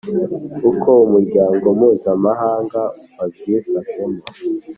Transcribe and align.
Uko 0.71 0.89
Umuryango 1.05 1.65
mpuzamahanga 1.79 2.81
wabyifashemo 3.17 4.21